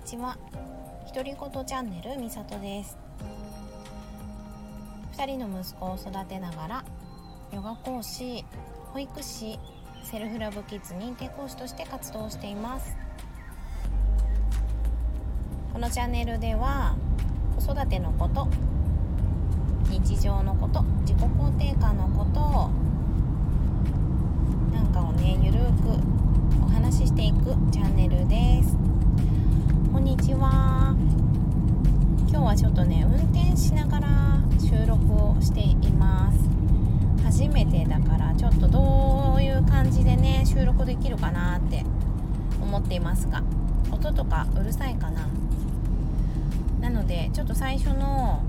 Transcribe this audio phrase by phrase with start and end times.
[0.00, 0.38] にちは。
[1.14, 2.96] 独り言チャンネルみさとです。
[5.12, 6.84] 2人の息子を育てながら
[7.52, 8.46] ヨガ講師
[8.94, 9.58] 保育士
[10.02, 12.96] セルフラブキッズ認定講師として活動しています。
[15.74, 16.96] このチャンネルでは
[17.58, 18.48] 子育てのこと
[19.90, 22.70] 日常のこと自己肯定感のことを
[24.72, 25.64] なんかをねゆるく
[26.64, 28.89] お話ししていくチャンネルです。
[29.92, 30.94] こんにちは。
[32.28, 34.08] 今日はちょっとね運転しながら
[34.60, 36.38] 収録をしています。
[37.24, 41.84] 初めてだからちょっとどういう感じでね収録できるかなって
[42.62, 43.42] 思っていますが
[43.90, 45.28] 音とかうるさいかな。
[46.80, 48.44] なのでちょっと最初の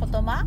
[0.00, 0.46] 言葉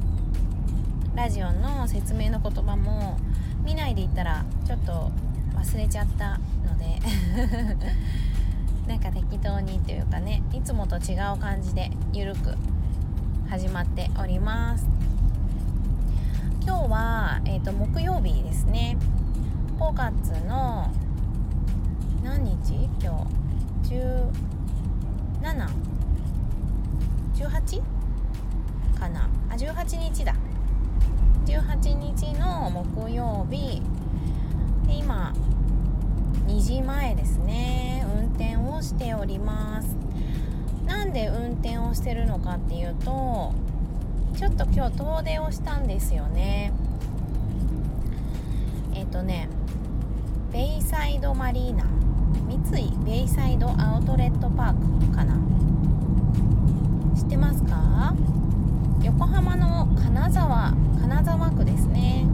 [1.16, 3.18] ラジオの説明の言葉も
[3.64, 5.12] 見ないで言ったらちょっと
[5.56, 7.00] 忘れちゃったので
[8.88, 12.56] なんか適当にというかねいつもと違う感じでゆるく
[13.50, 14.86] 始まっております。
[16.66, 18.98] 今日は、えーと、木曜日ですね。
[19.78, 20.90] 5月の
[22.24, 22.90] 何日？
[23.02, 23.28] 今
[23.84, 23.96] 日
[25.42, 27.82] ？1718
[29.00, 29.30] かな？
[29.50, 30.34] あ18日だ。
[31.46, 33.82] 18日の木曜日。
[34.88, 35.34] で今
[36.48, 37.93] 2時前ですね。
[38.34, 39.96] 転をしております。
[40.86, 43.54] なんで運転をしてるのかっていうと
[44.36, 46.74] ちょっと今日遠出をしたんですよね。
[48.94, 49.48] えっ、ー、とね
[50.52, 51.86] ベイサイドマリーナ。
[52.48, 55.36] 三井ベイサイドアウトレットパークかな。
[57.16, 58.14] 知ってますか？
[59.04, 62.26] 横浜の金沢金沢区ですね。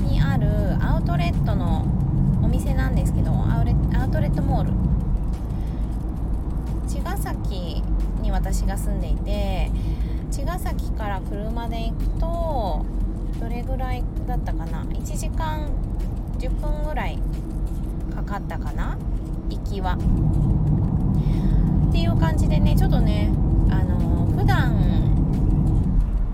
[0.00, 0.46] にある
[0.80, 1.84] アウトレットの
[2.42, 4.91] お店なんですけどアウレアウトレットモール。
[6.92, 7.82] 茅ヶ崎
[8.20, 9.70] に私が住んでいて
[10.30, 12.84] 茅ヶ崎から車で行くと
[13.40, 15.70] どれぐらいだったかな？1時間
[16.38, 17.18] 10分ぐらい
[18.14, 18.98] かかったかな？
[19.48, 19.94] 行きは。
[21.88, 23.32] っていう感じでねちょっとね
[23.70, 24.74] あの普段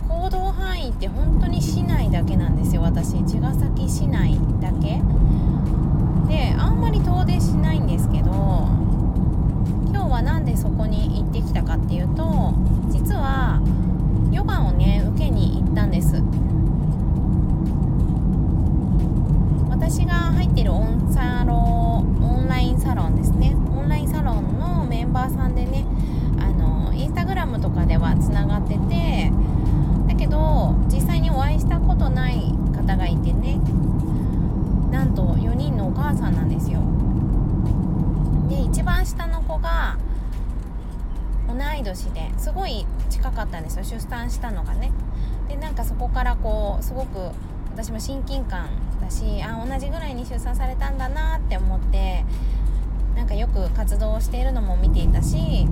[0.08, 2.82] 行動範囲って本当に市内だけなんですよ。
[2.82, 5.00] 私茅ヶ崎市内だけ。
[6.28, 8.68] であんまり遠出しないんですけど
[9.90, 12.54] 今日は何でそこに行ってきたかっていうと
[12.90, 13.60] 実は
[14.30, 16.22] ヨガをね受けに行ったんです。
[19.70, 20.72] 私が入ってる
[43.88, 44.92] 出産したのがね。
[45.48, 47.30] でなんかそこからこうすごく
[47.72, 48.68] 私も親近感
[49.00, 52.24] だしあ同じぐらいに出産されたんだなって思って
[53.16, 55.66] なんかよく活動をしているのも見ていたし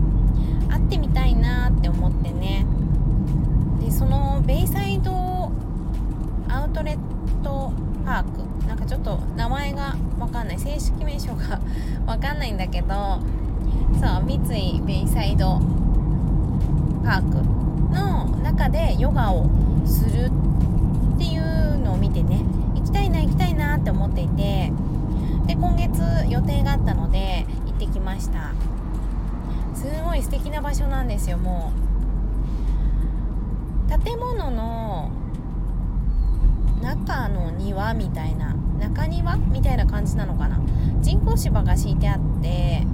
[0.68, 2.66] 会ってみたいなって思ってね。
[3.80, 5.12] でそのベイサイド
[6.48, 7.72] アウトレット
[8.04, 11.60] パークなんかちょっと名前がわかんない正式名称が
[12.06, 13.18] わかんないんだけど
[14.00, 15.60] そう三井ベイサイド
[17.04, 19.48] パークの中でヨガを
[19.86, 20.30] するっ
[21.18, 22.40] ていうのを見てね
[22.74, 24.72] 行きたいな行きたいなって思っていて
[25.46, 28.52] で今月予定があったので行ってきました。
[29.74, 31.86] すごい素敵な場所なんですよもう。
[34.04, 35.10] 建物の
[36.82, 39.36] 中の庭みたいな中庭？
[39.36, 40.58] みたいな感じなのかな？
[41.00, 42.84] 人工芝が敷いてあって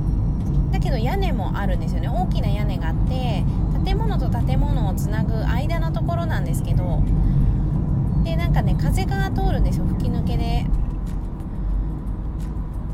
[0.71, 2.09] だけど屋根もあるんですよね。
[2.09, 3.45] 大きな屋根があって
[3.85, 7.03] 建物と建物をつなぐ間のところなんですけど
[8.25, 10.67] でなんかね風が通るんですよ吹き抜けで。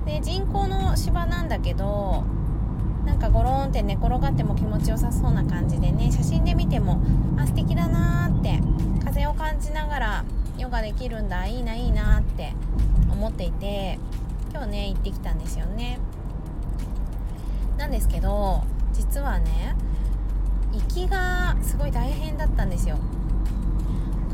[0.06, 2.24] で人工の芝なんだけど
[3.04, 7.02] なんかゴロンって寝転がっても気持ちよさそうな感じでね写真で見ても
[7.36, 8.60] あ素敵だなーって
[9.04, 10.24] 風を感じながら
[10.56, 12.54] ヨガできるんだいいないいなって
[13.10, 13.98] 思っていて
[14.50, 15.98] 今日ね行ってきたんですよね。
[17.76, 18.62] なんですけど
[18.92, 19.76] 実はね
[20.72, 22.96] 行きがすごい大変だったんですよ。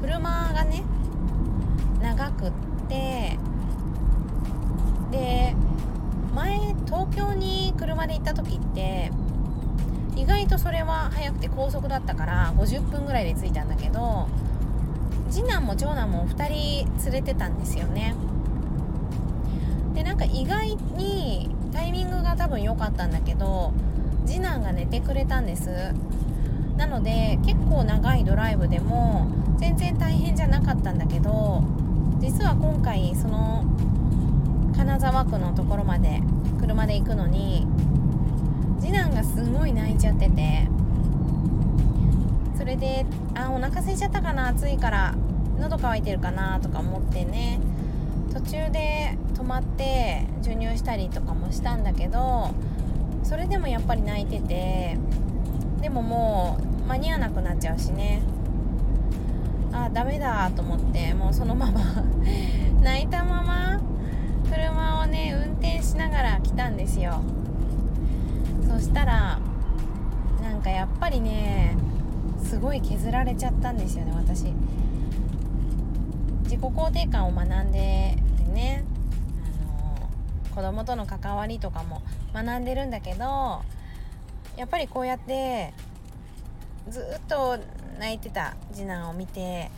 [0.01, 0.83] 車がね
[2.03, 2.53] 長くっ
[2.89, 3.39] て
[5.11, 5.55] で
[6.35, 9.11] 前東京に車で行った時って
[10.17, 14.29] 意外とそれは早くて高速だったから50分ぐらいで着いたんだけど
[15.31, 18.15] 次男も長男も2人連れてたんですよね。
[19.95, 23.73] でなんか意外にタイミングが多分良かったんだけど
[24.27, 25.71] 次男が寝てくれたんです。
[26.77, 29.29] なので結構長いドライブでも
[29.59, 31.63] 全然大変じゃなかったんだけど
[32.19, 33.65] 実は今回その
[34.77, 36.21] 金沢区のところまで
[36.61, 37.67] 車で行くのに
[38.81, 40.69] 次男がすごい泣いちゃってて
[42.57, 45.15] それであお腹空いちゃったかな暑いから
[45.61, 47.61] 喉乾いてるかなとか思ってね
[48.33, 52.51] 途中で止まって授乳したりとかもしたんだけど
[53.35, 54.97] それでもやっぱり泣いてて
[55.81, 58.23] でももう間に合わなくなっちゃうしね。
[59.73, 61.81] あダメだと思ってもうそのまま
[62.81, 63.81] 泣いたまま
[64.49, 67.23] 車をね運転しながら来たんですよ。
[68.69, 69.41] そしたら
[70.41, 71.77] なんかやっぱりね
[72.41, 74.45] すごい削られちゃったんですよね私。
[76.45, 78.85] 自己肯定感を学んでてね。
[80.55, 82.03] 子供との関わりとかも
[82.33, 83.63] 学んでるんだけど
[84.57, 85.73] やっぱりこうやって
[86.89, 87.59] ずっと
[87.99, 89.71] 泣いてた次男を見て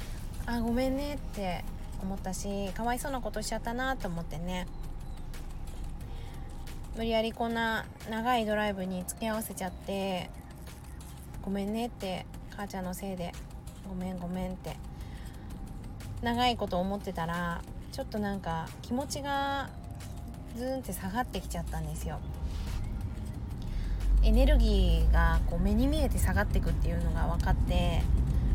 [0.45, 1.65] あごめんねって
[2.03, 4.67] 思ったしかわいそうなことしちゃったなと思ってね。
[6.97, 10.31] 無理やりこんな長いドライブに付き合わせちゃって
[11.43, 12.25] ごめんねって
[12.57, 13.35] 母ちゃんのせいで
[13.87, 14.79] ごめんごめんって
[16.23, 17.61] 長いこと思ってたら
[17.93, 19.69] ちょっとなんか気持ちが
[20.57, 22.19] ズーンって下がってきちゃったんですよ。
[24.23, 28.03] エネルギーがこう目に見えて下がってくっていうのが分かって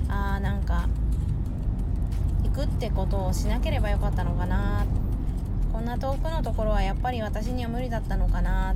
[0.10, 0.90] あーなんか
[2.44, 4.86] 行くってことをしなければよかったのかな。
[5.72, 8.76] こんな遠くのところはやっぱり私には無理だったのかな。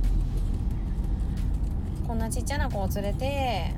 [2.06, 3.74] こんなちっちゃな子を連れて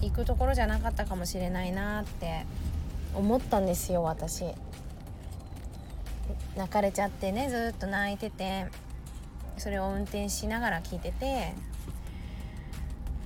[0.00, 2.46] 行くところじゃなかったかもしれないなって
[3.14, 4.44] 思ったんですよ私。
[6.56, 8.66] 泣かれちゃってねずっと泣いてて
[9.58, 11.54] それを運転しながら聞いてて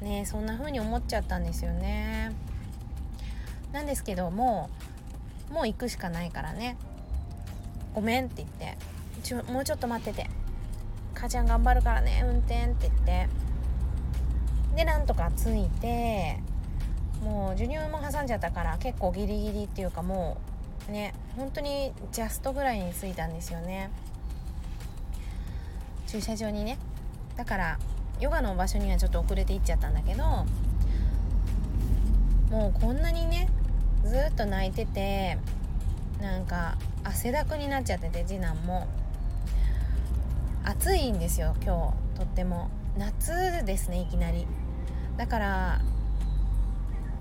[0.01, 2.33] ねそんな風に思っちゃったんですよね。
[3.73, 4.71] なんですけども
[5.51, 6.77] うもう行くしかないからね。
[7.95, 8.77] ごめんって言って
[9.23, 10.31] ちょもうちょっと待ってて。
[11.15, 13.29] 母ちゃん頑張るからね運転って言って。
[14.77, 16.39] でなんとか着いて
[17.23, 20.56] もう授乳も挟んじゃったから結構ギリギリっていうかもう
[20.89, 23.91] ね本当にジャストぐらいに着いたんですよね。
[26.07, 26.79] 駐車場にね。
[27.37, 27.79] だから
[28.21, 30.25] ヨガの場所にはちょっと遅れて行っちゃったんだけど
[32.51, 33.49] もうこんなにね
[34.05, 35.37] ずっと泣いてて
[36.23, 38.87] なんか汗だくになっちゃってて次男も。
[40.65, 42.19] 暑いんですよ今日。
[42.19, 42.71] とっても。
[42.99, 44.47] 夏ですねいきなり。
[45.17, 45.81] だから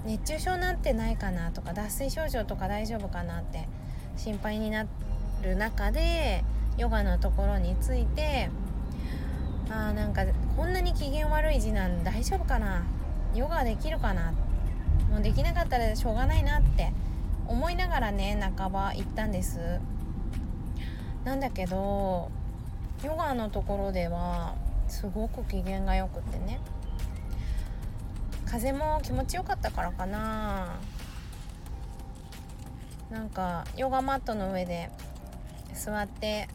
[0.05, 3.67] 熱中症なんてないかなとか脱水症状とか大丈夫かなって
[4.17, 4.85] 心配にな
[5.41, 6.43] る中で
[6.77, 8.49] ヨガのところについて
[9.69, 10.25] あーなんか
[10.55, 12.83] こんなに機嫌悪い次男大丈夫かな？
[13.33, 14.31] ヨガできるかな？
[15.09, 16.93] もうできなかったらしょうがないなって
[17.47, 19.79] 思いながらね半ば行ったんです。
[21.23, 22.29] なんだけど
[23.03, 24.53] ヨガのところでは
[24.87, 26.59] すごく機嫌がよくってね。
[28.45, 30.79] 風も気持ちよかったからかな
[33.09, 34.89] なんかヨガマットの上で
[35.73, 36.47] 座って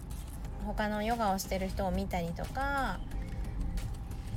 [0.67, 2.99] 他のヨガをしてる人を見たりとか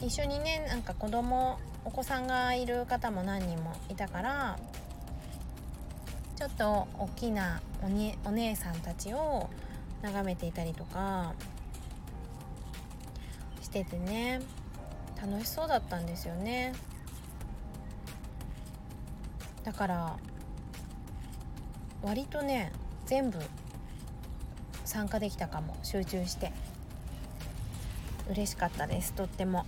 [0.01, 4.59] 一緒にねなんか子供お子さんがいる方も何人もいたから
[6.35, 9.49] ちょっと大きなおにお姉さんたちを
[10.01, 11.33] 眺めていたりとか
[13.61, 14.41] しててね
[15.21, 16.73] 楽しそうだったんですよね。
[19.63, 20.17] だから
[22.01, 22.71] 割とね
[23.05, 23.39] 全部
[24.85, 25.75] 参加できたかも。
[25.83, 26.51] 集中して。
[28.29, 29.13] 嬉しかったです。
[29.13, 29.65] とっても。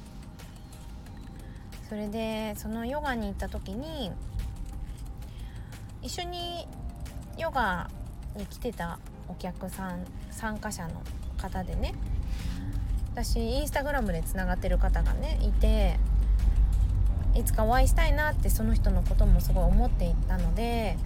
[1.90, 4.12] それでそのヨガに行った時に
[6.02, 6.68] 一緒に
[7.38, 7.90] ヨガ
[8.36, 11.02] に来てたお客さん参加者の
[11.38, 11.94] 方でね
[13.14, 16.00] 私インスタグラムでつながってる方がねいて
[17.36, 20.98] いつかお会いしたいなってその人のこともすごい思っていたので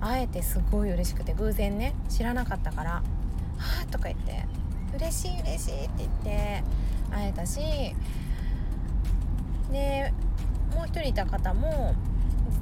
[0.00, 2.90] 会えてすごい嬉しくて偶然ね知らなかったから
[3.58, 4.46] 「はあ」とか言って
[4.96, 6.64] 「嬉しい嬉しい」って言って
[7.10, 7.60] 会えたし
[9.72, 10.12] で
[10.74, 11.94] もう一人いた方も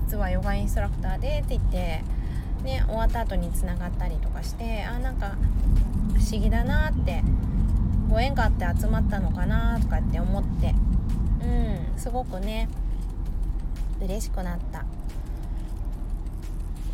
[0.07, 2.03] 実はヨガインストラクターでって言って
[2.63, 5.37] ね終わった後につながったりとかしてあなんか
[6.15, 7.23] 不思議だなって
[8.09, 10.75] ご縁があって集まったのかなとかって思って
[11.43, 12.69] うんすごくね
[14.01, 14.85] 嬉しくなった。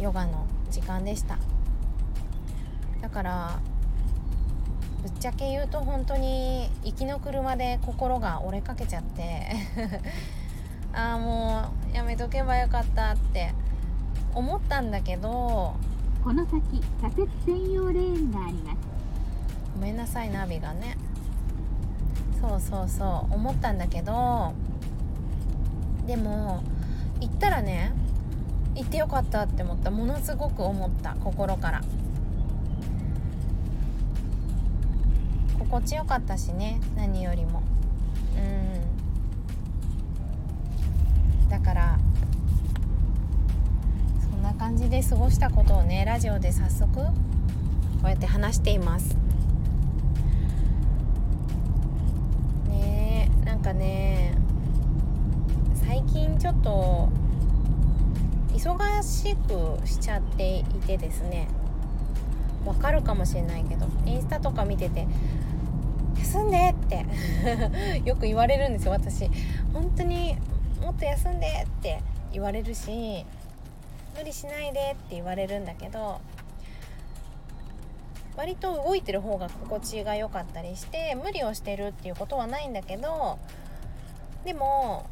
[0.01, 1.39] ヨガの時間でした。
[3.01, 3.61] だから
[5.03, 9.53] ぶっちゃけ言うと本当に行きの車で心が折れかけちゃって
[10.93, 13.55] ああもうやめとけばよかったって
[14.35, 15.75] 思ったんだけど
[16.23, 18.77] この先左折専用レーンがあります。
[19.75, 20.97] ごめんなさいナビがね
[22.41, 24.53] そうそうそう思ったんだけど
[26.07, 26.63] でも
[27.21, 27.93] 行ったらね
[28.75, 29.91] 行ってよかったって思った。
[29.91, 31.17] ものすごく思った。
[31.17, 31.83] 心から。
[35.59, 36.81] 心地よかったしね。
[36.97, 37.63] 何よりも。
[38.37, 38.69] うん。
[41.49, 41.99] だから
[44.31, 47.03] そんな感じで過ごしたことをねラジオで早速こ
[48.05, 49.17] うやって話しています
[52.69, 54.35] ねえなんかね
[55.75, 57.09] 最近ちょっと
[58.53, 61.49] 忙しくしちゃっていてですね
[62.65, 65.09] わかるかもしれないけどインスタとか見てて
[66.19, 67.05] 休んでって
[68.09, 69.29] よく言われるんですよ私。
[69.73, 70.37] 本当に
[70.81, 72.01] もっと休んでって
[72.33, 73.27] 言われるし
[74.17, 76.21] 無理しないでって言われるんだけど
[78.39, 83.37] 割と動いてる方が心地が良かったりして無理をしてるっていうことはないんだけど
[84.45, 85.07] でも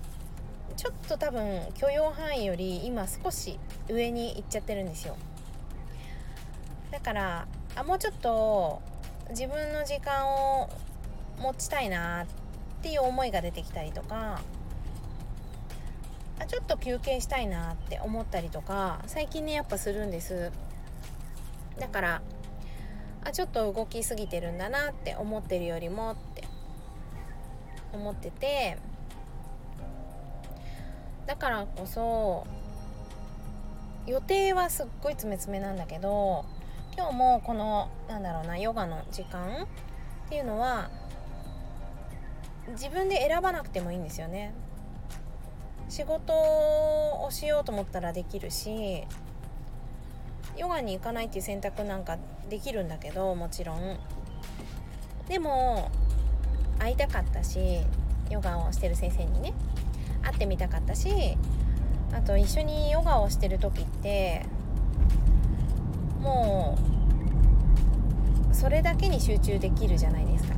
[0.76, 5.16] ちょっと多分許容範囲より今少し上に行っちゃってるんですよ。
[6.92, 8.80] だからあもうちょっと
[9.30, 10.70] 自分の時間を
[11.40, 12.26] 持ちたいなっ
[12.80, 14.40] ていう思いが出てきたりとか
[16.38, 20.52] あちょっと休憩したいなって思ったりとか最近ねやっぱするんです。
[21.80, 22.22] だから
[23.26, 26.44] あちょっと動きすぎてるんだなって思ってるよりもって
[27.92, 28.78] 思ってて。
[31.26, 32.46] だからこそ
[34.06, 36.44] 予定はすっごい詰め詰めなんだけど
[36.96, 40.88] 今日もこのなんだろうなヨガの時間っていうのは
[42.68, 44.54] 自分で選ばなくてもいいんですよね。
[45.88, 49.04] 仕事をしようと思ったらできるし
[50.56, 53.98] ヨガに行かないっていう選択なんかできるんだけどもちろん。
[55.28, 55.90] でも
[56.78, 57.80] 会いたかったし
[58.30, 59.52] ヨガをしてる先生にね。
[60.22, 61.36] 会ってみたかったし
[62.12, 64.44] あと一緒にヨガをしてる時って
[66.20, 66.76] も
[68.50, 70.54] うそれだけに集中できるじゃないですか。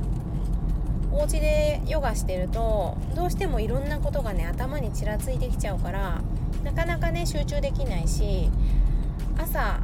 [1.11, 6.21] お家でヨガしてるとどうしてもいろんなことがね頭にちらついてきちゃうから
[6.63, 8.49] なかなかね集中できないし
[9.39, 9.79] 朝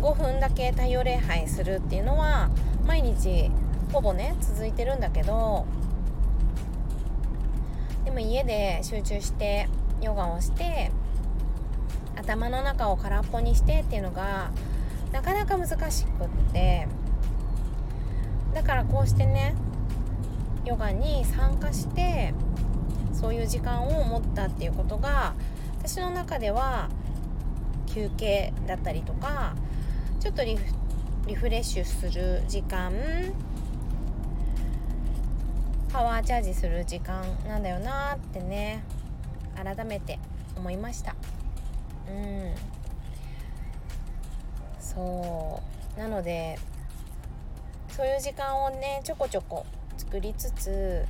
[0.00, 2.50] 5分だけ太陽礼拝するっていうのは
[2.86, 3.50] 毎日
[3.92, 5.66] ほぼね続いてるんだけど
[8.04, 9.68] でも家で集中して
[10.02, 10.90] ヨガをして
[12.16, 14.50] 頭の中を空っぽにしてっていうのが
[15.10, 16.86] なかなか難しくって
[18.54, 19.54] だからこうしてね
[20.66, 22.34] ヨガに参加して
[23.12, 25.34] そういう時間を持ったっていうことが
[25.78, 26.90] 私の中では
[27.96, 29.54] 休憩だったりとか
[30.20, 30.58] ちょっとリ
[31.34, 32.92] フレッシュする時間
[35.90, 38.84] パワーチャージする時間なんだよなってね
[39.54, 40.18] 改めて
[40.54, 41.14] 思いました。
[42.10, 42.54] うん。
[44.78, 45.62] そ
[45.96, 45.98] う。
[45.98, 46.58] なので
[47.88, 49.64] そういう時間をねちょこちょこ
[49.96, 51.06] 作りつつ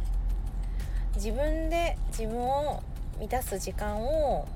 [1.16, 2.80] 自分で自分を
[3.18, 4.46] 満たす時間を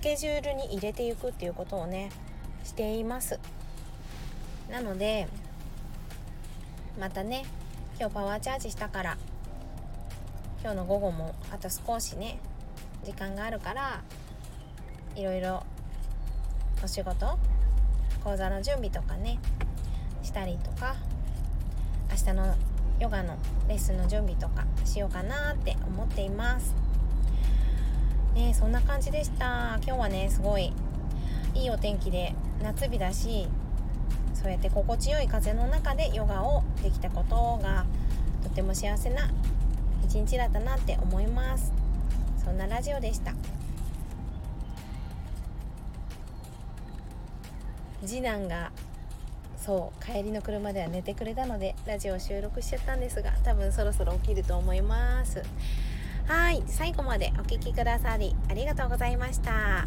[0.00, 2.10] ケジュールに入れていくっていうことをね
[2.64, 3.38] しています。
[4.70, 5.28] なので
[6.98, 7.44] またね
[7.98, 9.18] 今日パワーチャージしたから
[10.62, 12.38] 今日の午後もあと少しね
[13.04, 14.02] 時間があるから
[15.16, 15.64] いろいろ
[16.82, 17.38] お仕事
[18.24, 19.38] 講座の準備とかね
[20.22, 20.96] したりとか
[22.10, 22.54] 明日の
[22.98, 23.36] ヨガの
[23.68, 26.74] レッスンの準備とかしようかなって思っています。
[28.40, 29.78] ねそんな感じでした。
[29.84, 30.72] 今日はねすごい
[31.54, 33.46] いいお天気で夏日だし
[34.34, 37.84] そうやって心地よい風の中でヨガをできたことが
[38.42, 39.30] とても幸せな
[40.04, 41.72] 一日だったなって思います。
[42.42, 43.34] そんなラジオでした。
[48.06, 48.72] 次男が
[49.58, 55.42] そう帰りの車では寝てくれたのでラジオ収録しちゃったんですが多分そろそろ起きると思います。
[56.30, 59.84] はい最後までお聴きくださりありがとうございました。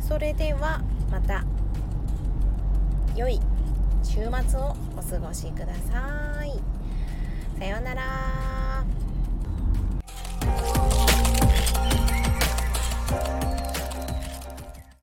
[0.00, 1.44] それではまた
[3.14, 3.38] 良い
[4.02, 4.14] 週
[4.48, 6.60] 末をお過ごしください。
[7.60, 8.63] さようなら。